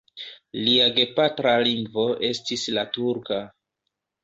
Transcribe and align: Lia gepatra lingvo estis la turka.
Lia 0.67 0.87
gepatra 0.95 1.51
lingvo 1.67 2.07
estis 2.31 2.65
la 2.79 2.89
turka. 2.99 3.41